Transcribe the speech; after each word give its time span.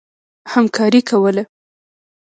همکاري 0.53 1.01
کوله. 1.09 1.43